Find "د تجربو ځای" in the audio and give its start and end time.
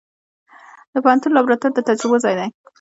1.73-2.35